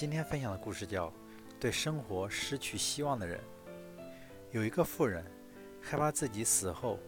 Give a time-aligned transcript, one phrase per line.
[0.00, 1.08] 今天分享的故事叫
[1.60, 3.38] 《对生活失去希望的人》。
[4.50, 5.22] 有一个富人，
[5.78, 6.98] 害怕自己死后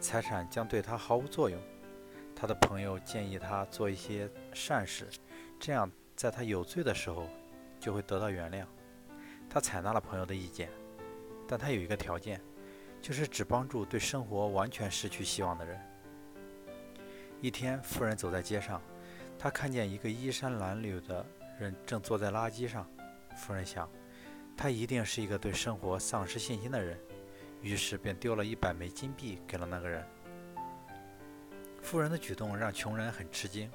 [0.00, 1.60] 财产将对他毫无作用。
[2.34, 5.06] 他的朋友建议他做一些善事，
[5.60, 7.28] 这样在他有罪的时候
[7.78, 8.64] 就会得到原谅。
[9.50, 10.70] 他采纳了朋友的意见，
[11.46, 12.40] 但他有一个条件，
[13.02, 15.78] 就是只帮助对生活完全失去希望的人。
[17.42, 18.80] 一天，富人走在街上，
[19.38, 21.26] 他看见一个衣衫褴褛的。
[21.58, 22.88] 人正坐在垃圾上，
[23.36, 23.88] 夫人想，
[24.56, 26.98] 他一定是一个对生活丧失信心的人，
[27.60, 30.04] 于是便丢了一百枚金币给了那个人。
[31.82, 33.70] 富人的举动让穷人很吃惊，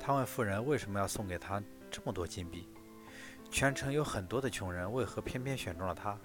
[0.00, 2.68] 他问富人为什么要送给他这么多金币？
[3.50, 6.18] 全城有很多的穷人，为何偏偏选中了他？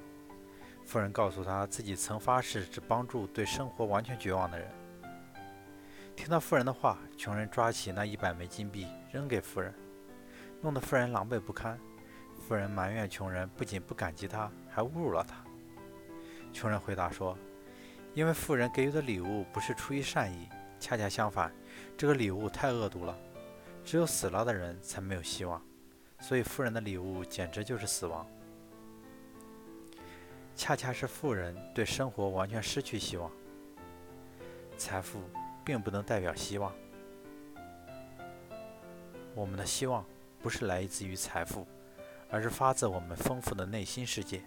[0.85, 4.67] 富人告诉他自己曾发誓只帮助对生活完全绝望的人。
[6.15, 9.71] 听到富人的话，穷人抓起那一百枚金币扔给富人。
[10.61, 11.79] 弄得富人狼狈不堪，
[12.45, 15.37] 富人埋怨穷人不仅不感激他，还侮辱了他。
[16.51, 17.37] 穷人回答说
[18.13, 21.49] ：“因为富人给予的礼物不是出于善意，恰恰相反，
[21.97, 23.17] 这个礼物太恶毒了，
[23.85, 25.61] 只有死了的人才没有希望，
[26.19, 28.27] 所以富人的礼物简直就是死亡。
[30.57, 33.31] 恰恰是富人对生活完全失去希望。
[34.77, 35.21] 财富
[35.63, 36.73] 并不能代表希望，
[39.33, 40.03] 我们的希望。”
[40.41, 41.67] 不是来自于财富，
[42.29, 44.41] 而是发自我们丰富的内心世界。